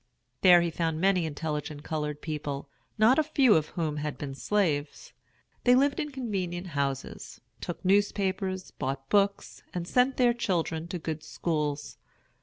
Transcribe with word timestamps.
There 0.41 0.61
he 0.61 0.71
found 0.71 0.99
many 0.99 1.27
intelligent 1.27 1.83
colored 1.83 2.23
people, 2.23 2.67
not 2.97 3.19
a 3.19 3.23
few 3.23 3.53
of 3.53 3.67
whom 3.67 3.97
had 3.97 4.17
been 4.17 4.33
slaves. 4.33 5.13
They 5.63 5.75
lived 5.75 5.99
in 5.99 6.09
convenient 6.09 6.69
houses, 6.73 7.39
took 7.59 7.85
newspapers, 7.85 8.71
bought 8.71 9.07
books, 9.09 9.61
and 9.75 9.87
sent 9.87 10.17
their 10.17 10.33
children 10.33 10.87
to 10.87 10.97
good 10.97 11.21
schools. 11.21 11.99